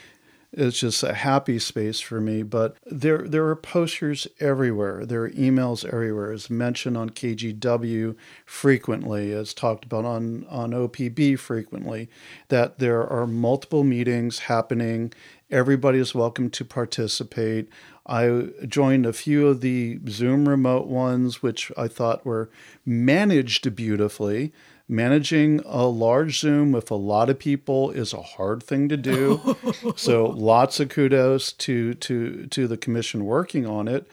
[0.53, 2.43] is just a happy space for me.
[2.43, 5.05] But there there are posters everywhere.
[5.05, 6.33] There are emails everywhere.
[6.33, 8.15] It's mentioned on KGW
[8.45, 12.09] frequently, It's talked about on, on OPB frequently,
[12.49, 15.13] that there are multiple meetings happening
[15.51, 17.67] Everybody is welcome to participate.
[18.11, 22.49] I joined a few of the Zoom remote ones, which I thought were
[22.85, 24.51] managed beautifully.
[24.89, 29.55] Managing a large Zoom with a lot of people is a hard thing to do.
[29.95, 34.07] so lots of kudos to to to the commission working on it.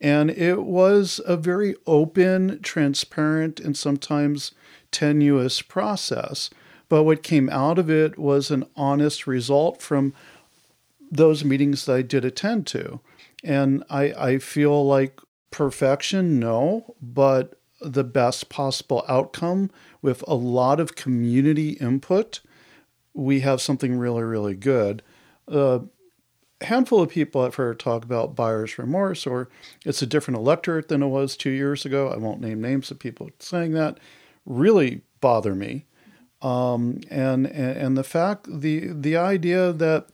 [0.00, 4.50] And it was a very open, transparent, and sometimes
[4.90, 6.50] tenuous process.
[6.88, 10.12] But what came out of it was an honest result from
[11.08, 12.98] those meetings that I did attend to.
[13.44, 20.80] And I, I feel like perfection, no, but the best possible outcome with a lot
[20.80, 22.40] of community input,
[23.12, 25.02] we have something really, really good.
[25.46, 25.82] A
[26.62, 29.48] handful of people I've heard talk about buyer's remorse, or
[29.84, 32.08] it's a different electorate than it was two years ago.
[32.08, 33.98] I won't name names of people saying that.
[34.46, 35.84] Really bother me.
[36.40, 40.08] Um, and, and the fact the the idea that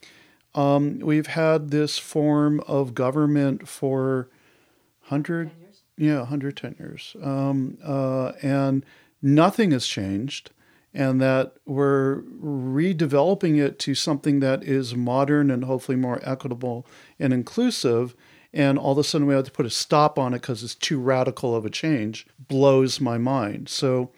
[0.54, 4.28] um, we've had this form of government for
[5.08, 5.50] 100
[5.96, 7.14] yeah 110 years.
[7.22, 8.84] Um, uh, and
[9.22, 10.50] nothing has changed
[10.92, 16.86] and that we're redeveloping it to something that is modern and hopefully more equitable
[17.18, 18.16] and inclusive
[18.52, 20.74] and all of a sudden we have to put a stop on it because it's
[20.74, 23.68] too radical of a change blows my mind.
[23.68, 24.10] So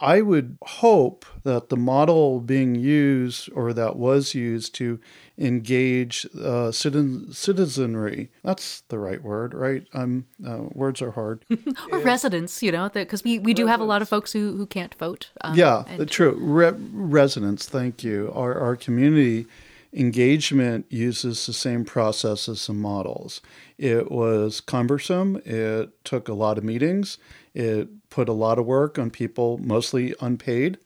[0.00, 4.98] I would hope that the model being used or that was used to
[5.38, 9.86] engage uh, citizen, citizenry, that's the right word, right?
[9.92, 11.44] Um, uh, words are hard.
[11.92, 14.66] or residents, you know, because we, we do have a lot of folks who, who
[14.66, 15.30] can't vote.
[15.42, 16.36] Um, yeah, and- true.
[16.38, 18.32] Re- residents, thank you.
[18.34, 19.46] Our, our community
[19.92, 23.40] engagement uses the same processes and models.
[23.76, 27.18] It was cumbersome, it took a lot of meetings,
[27.54, 30.78] it put a lot of work on people, mostly unpaid,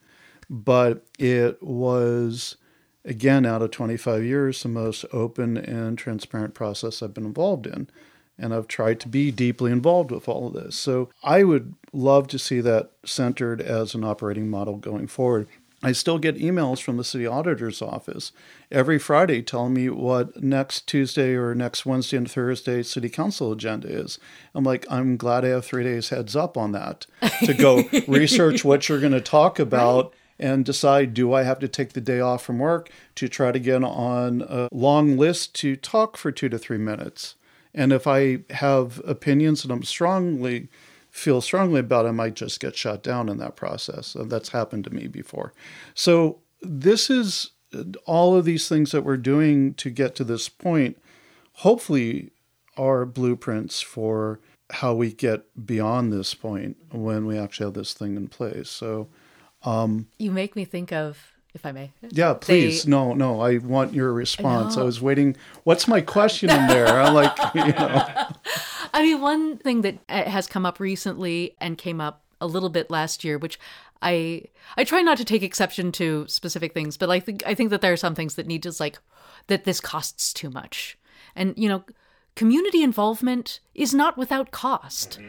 [0.49, 2.57] but it was,
[3.03, 7.89] again, out of 25 years, the most open and transparent process I've been involved in.
[8.37, 10.75] And I've tried to be deeply involved with all of this.
[10.75, 15.47] So I would love to see that centered as an operating model going forward.
[15.83, 18.31] I still get emails from the city auditor's office
[18.71, 23.87] every Friday telling me what next Tuesday or next Wednesday and Thursday city council agenda
[23.87, 24.17] is.
[24.53, 27.05] I'm like, I'm glad I have three days heads up on that
[27.45, 30.13] to go research what you're going to talk about.
[30.37, 33.59] And decide do I have to take the day off from work to try to
[33.59, 37.35] get on a long list to talk for two to three minutes?
[37.73, 40.67] And if I have opinions and I'm strongly
[41.15, 44.15] feel strongly about, I might just get shot down in that process.
[44.15, 45.53] And that's happened to me before.
[45.93, 50.49] So this is uh, all of these things that we're doing to get to this
[50.49, 50.97] point.
[51.59, 52.31] Hopefully,
[52.75, 54.41] are blueprints for
[54.71, 58.69] how we get beyond this point when we actually have this thing in place.
[58.69, 59.07] So
[59.63, 61.93] um, You make me think of, if I may.
[62.09, 62.85] yeah, please.
[62.85, 64.75] no, no, I want your response.
[64.75, 65.37] I, was waiting.
[65.63, 66.87] What's my question in there?
[66.87, 68.27] I'm like, you know.
[68.95, 72.69] I mean, one thing that uh, has come up recently and came up a little
[72.69, 73.59] bit last year, which
[74.01, 74.43] I
[74.77, 77.81] I try not to take exception to specific things, but I think I think that
[77.81, 78.97] there are some things that need to like
[79.47, 80.97] that this costs too much,
[81.35, 81.83] and you know,
[82.35, 85.19] community involvement is not without cost.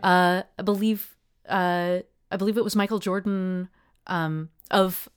[0.00, 1.16] Uh, I believe
[1.48, 2.00] uh,
[2.30, 3.68] I believe it was Michael Jordan
[4.06, 5.08] um, of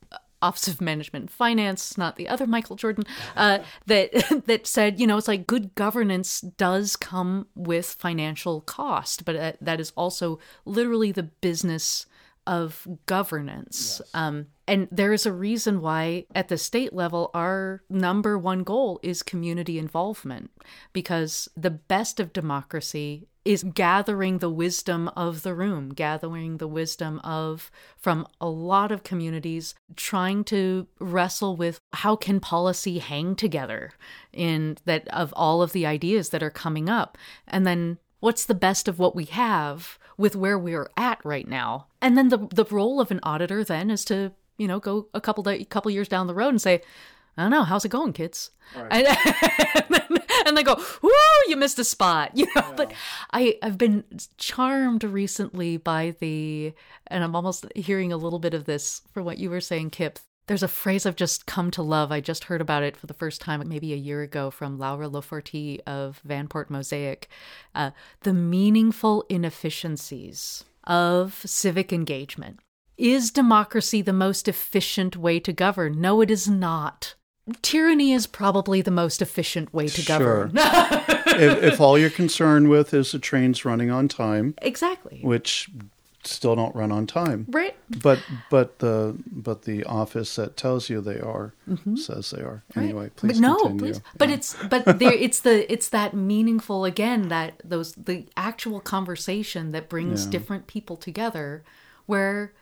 [0.42, 3.04] Office of Management and Finance, not the other Michael Jordan,
[3.36, 4.12] uh, that
[4.48, 9.54] that said, you know, it's like good governance does come with financial cost, but uh,
[9.62, 12.06] that is also literally the business
[12.48, 14.02] of governance.
[14.14, 19.00] Um, and there is a reason why, at the state level, our number one goal
[19.04, 20.50] is community involvement,
[20.92, 27.20] because the best of democracy is gathering the wisdom of the room, gathering the wisdom
[27.20, 33.92] of from a lot of communities, trying to wrestle with how can policy hang together
[34.32, 37.18] in that of all of the ideas that are coming up,
[37.48, 41.88] and then what's the best of what we have with where we're at right now,
[42.02, 45.22] and then the the role of an auditor then is to you know go a
[45.22, 46.82] couple day, couple years down the road and say.
[47.38, 47.64] I don't know.
[47.64, 48.52] How's it going, kids?
[48.76, 51.12] And, and, and they go, "Whoo,
[51.48, 52.92] you missed a spot." You know, but
[53.32, 54.04] I I've been
[54.38, 56.74] charmed recently by the,
[57.08, 60.20] and I'm almost hearing a little bit of this from what you were saying, Kip.
[60.48, 62.12] There's a phrase I've just come to love.
[62.12, 65.08] I just heard about it for the first time maybe a year ago from Laura
[65.08, 67.30] Lo Forti of Vanport Mosaic.
[67.76, 72.60] Uh, the meaningful inefficiencies of civic engagement.
[72.98, 76.02] Is democracy the most efficient way to govern?
[76.02, 77.16] No, it is not.
[77.62, 80.46] Tyranny is probably the most efficient way to Sure.
[80.48, 80.52] govern.
[81.40, 85.20] if, if all you're concerned with is the trains running on time, exactly.
[85.24, 85.70] which
[86.24, 87.76] still don't run on time, Right.
[88.02, 88.20] but
[88.52, 91.96] but the but the office that tells you they are mm-hmm.
[91.96, 92.64] says they are.
[92.76, 93.80] Anyway, please but no, continue.
[93.94, 94.02] please.
[94.18, 99.72] But it's but there it's the it's that meaningful again that those the actual conversation
[99.72, 100.32] that brings Yeah.
[100.32, 101.64] different people together
[102.06, 102.54] where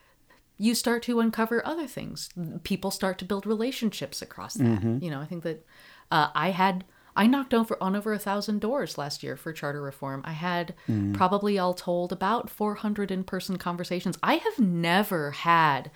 [0.60, 2.30] you start to uncover other things.
[2.64, 4.64] People start to build relationships across that.
[4.82, 5.04] Mm-hmm.
[5.04, 5.66] You know, I think that
[6.12, 6.84] uh, I had
[7.16, 10.22] I knocked over on over a thousand doors last year for charter reform.
[10.26, 11.14] I had Mm.
[11.16, 14.18] probably all told about 400 in-person conversations.
[14.22, 15.92] I have never had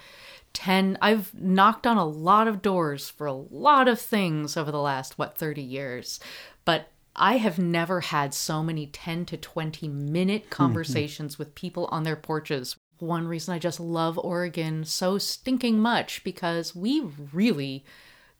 [0.53, 4.81] 10 I've knocked on a lot of doors for a lot of things over the
[4.81, 6.19] last what 30 years.
[6.65, 12.03] But I have never had so many 10 to 20 minute conversations with people on
[12.03, 12.75] their porches.
[12.99, 17.01] One reason I just love Oregon so stinking much because we
[17.33, 17.83] really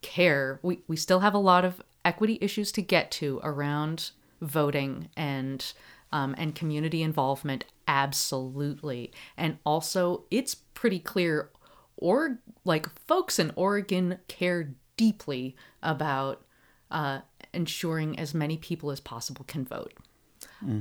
[0.02, 0.60] care.
[0.62, 5.74] We we still have a lot of equity issues to get to around voting and
[6.12, 7.66] um, and community involvement.
[7.88, 11.50] Absolutely, and also it's pretty clear,
[11.98, 16.46] or like folks in Oregon care deeply about
[16.92, 17.20] uh,
[17.54, 19.94] ensuring as many people as possible can vote.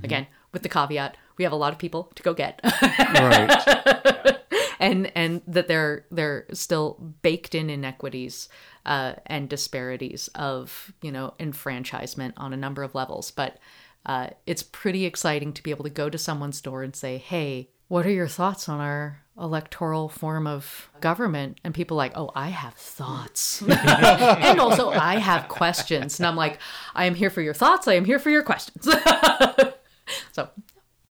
[0.04, 2.60] Again, with the caveat, we have a lot of people to go get.
[2.64, 4.38] right.
[4.78, 8.48] and and that they're they're still baked in inequities
[8.86, 13.32] uh, and disparities of you know enfranchisement on a number of levels.
[13.32, 13.58] But
[14.06, 17.70] uh, it's pretty exciting to be able to go to someone's door and say, "Hey,
[17.88, 22.48] what are your thoughts on our electoral form of government and people like oh i
[22.48, 26.58] have thoughts and also i have questions and i'm like
[26.94, 28.84] i am here for your thoughts i am here for your questions
[30.32, 30.50] so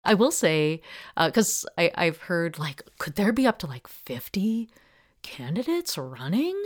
[0.06, 0.80] i will say
[1.16, 4.70] because uh, i've heard like could there be up to like 50
[5.22, 6.60] candidates running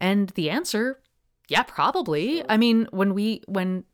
[0.00, 1.00] and the answer
[1.52, 2.42] yeah, probably.
[2.48, 3.84] I mean, when we when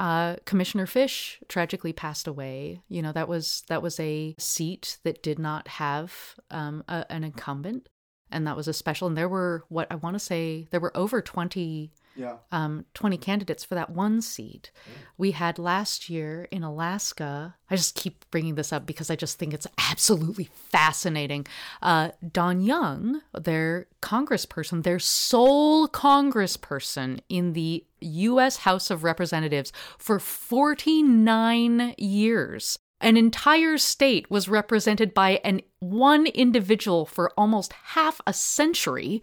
[0.00, 5.22] uh, Commissioner Fish tragically passed away, you know that was that was a seat that
[5.22, 7.88] did not have um, a, an incumbent,
[8.32, 9.06] and that was a special.
[9.06, 12.36] And there were what I want to say there were over twenty yeah.
[12.52, 14.70] um, 20 candidates for that one seat.
[14.74, 14.92] Mm.
[15.18, 19.38] We had last year in Alaska, I just keep bringing this up because I just
[19.38, 21.46] think it's absolutely fascinating.
[21.82, 28.58] Uh, Don Young, their congressperson, their sole congressperson in the U.S.
[28.58, 32.78] House of Representatives for 49 years.
[33.00, 39.20] An entire state was represented by an one individual for almost half a century.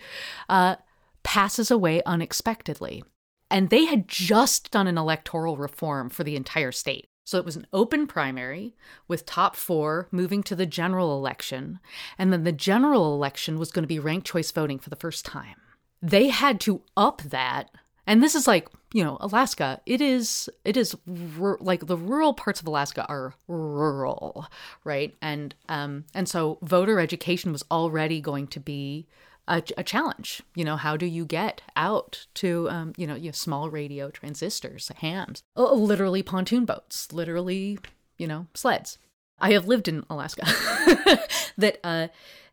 [0.49, 0.75] Uh,
[1.23, 3.03] passes away unexpectedly.
[3.49, 7.07] And they had just done an electoral reform for the entire state.
[7.23, 8.75] So it was an open primary
[9.07, 11.79] with top four moving to the general election.
[12.17, 15.25] And then the general election was going to be ranked choice voting for the first
[15.25, 15.55] time.
[16.01, 17.69] They had to up that.
[18.07, 20.95] And this is like, you know, Alaska, it is, it is
[21.39, 24.47] r- like the rural parts of Alaska are rural,
[24.83, 25.15] right?
[25.21, 29.07] And, um, and so voter education was already going to be
[29.51, 30.41] a, a, challenge.
[30.55, 34.89] You know, how do you get out to, um, you know, you small radio transistors,
[34.97, 37.77] hams, oh, literally pontoon boats, literally,
[38.17, 38.97] you know, sleds.
[39.39, 40.45] I have lived in Alaska.
[41.57, 42.07] that, uh,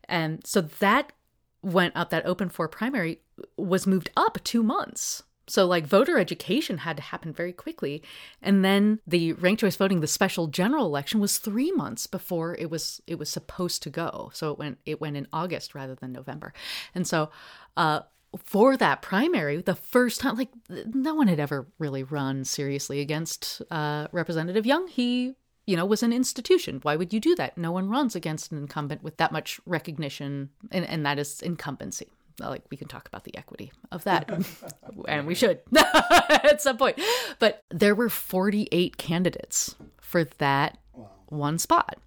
[0.09, 1.13] and so that
[1.61, 2.09] went up.
[2.09, 3.21] That open for primary
[3.57, 8.03] was moved up two months so, like, voter education had to happen very quickly.
[8.41, 12.69] And then the ranked choice voting, the special general election, was three months before it
[12.69, 14.29] was it was supposed to go.
[14.33, 16.53] So it went it went in August rather than November.
[16.93, 17.31] And so,
[17.75, 18.01] uh,
[18.37, 23.61] for that primary, the first time, like, no one had ever really run seriously against
[23.71, 24.87] uh, Representative Young.
[24.87, 25.35] He
[25.65, 26.79] you know, was an institution.
[26.81, 27.55] Why would you do that?
[27.55, 32.07] No one runs against an incumbent with that much recognition, and, and that is incumbency
[32.47, 34.29] like we can talk about the equity of that
[35.07, 36.99] and we should at some point.
[37.39, 41.09] But there were 48 candidates for that wow.
[41.27, 41.97] one spot.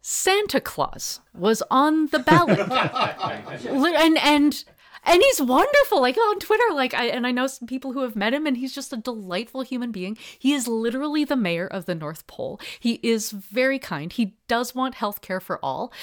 [0.00, 2.60] Santa claus was on the ballot.
[3.98, 4.64] And and
[5.04, 8.16] and he's wonderful like on twitter like i and i know some people who have
[8.16, 10.16] met him and he's just a delightful human being.
[10.38, 12.60] He is literally the mayor of the north pole.
[12.80, 14.12] He is very kind.
[14.12, 15.92] He does want health care for all.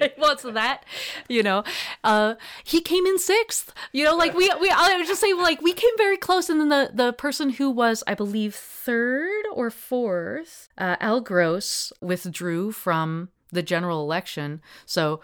[0.00, 0.84] Like wants that
[1.28, 1.62] you know?
[2.02, 3.72] Uh he came in sixth.
[3.92, 6.50] You know like we we i would just say like we came very close.
[6.50, 11.92] And then the the person who was i believe third or fourth uh, al gross
[12.00, 14.60] withdrew from the general election.
[14.86, 15.20] So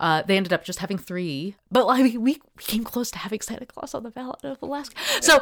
[0.00, 3.18] uh, they ended up just having three, but I mean, we, we came close to
[3.18, 4.96] having Santa Claus on the ballot of Alaska.
[5.20, 5.40] So,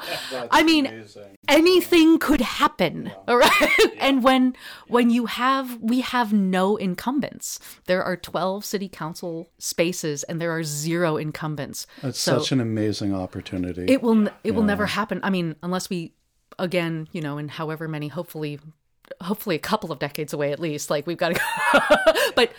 [0.51, 1.39] I mean, amazing.
[1.49, 3.15] anything could happen, yeah.
[3.29, 3.71] all right?
[3.79, 3.87] Yeah.
[4.01, 4.55] and when
[4.89, 10.51] when you have we have no incumbents, there are twelve city council spaces, and there
[10.51, 11.87] are zero incumbents.
[12.03, 13.87] It's so such an amazing opportunity.
[13.89, 14.53] It will it yeah.
[14.53, 15.21] will never happen.
[15.23, 16.13] I mean, unless we
[16.59, 18.61] again, you know, in however many, hopefully,
[19.21, 20.91] hopefully a couple of decades away at least.
[20.91, 22.53] Like we've got to, but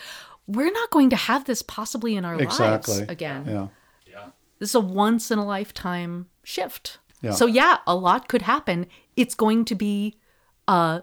[0.48, 2.96] we're not going to have this possibly in our exactly.
[2.96, 3.46] lives again.
[3.48, 3.68] Yeah.
[4.08, 4.26] Yeah.
[4.60, 7.00] This is a once in a lifetime shift.
[7.22, 7.32] Yeah.
[7.32, 8.88] So yeah, a lot could happen.
[9.16, 10.18] It's going to be
[10.68, 11.02] uh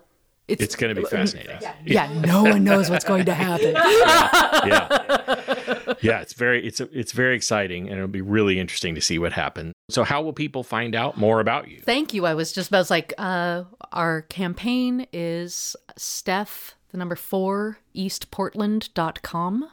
[0.50, 1.58] it's, it's going to be fascinating.
[1.60, 3.72] Yeah, yeah, no one knows what's going to happen.
[3.72, 9.00] yeah, yeah, yeah, It's very, it's it's very exciting, and it'll be really interesting to
[9.00, 9.72] see what happens.
[9.90, 11.80] So, how will people find out more about you?
[11.84, 12.26] Thank you.
[12.26, 19.68] I was just about like, uh, our campaign is Steph the number four, eastportland.com.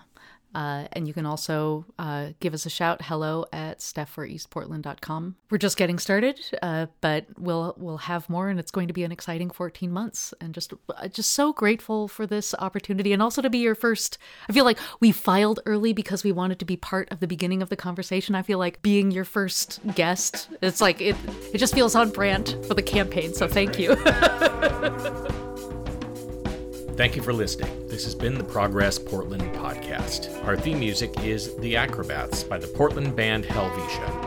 [0.56, 5.36] Uh, and you can also uh, give us a shout hello at stephforeastportland.com.
[5.52, 9.04] We're just getting started, uh, but we'll we'll have more, and it's going to be
[9.04, 10.34] an exciting 14 months.
[10.42, 14.18] And just uh, just so grateful for this opportunity, and also to be your first.
[14.50, 17.62] I feel like we filed early because we wanted to be part of the beginning
[17.62, 18.34] of the conversation.
[18.34, 21.16] I feel like being your first guest, it's like it
[21.54, 23.34] it just feels on brand for the campaign.
[23.34, 23.96] So thank you.
[26.98, 27.70] Thank you for listening.
[27.88, 30.44] This has been the Progress Portland podcast.
[30.46, 34.27] Our theme music is The Acrobats by the Portland band Helvetia.